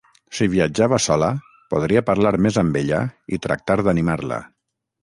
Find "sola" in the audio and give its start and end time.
1.07-1.29